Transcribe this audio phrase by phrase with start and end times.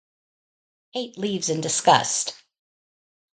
[0.93, 2.33] Kate leaves in disgust.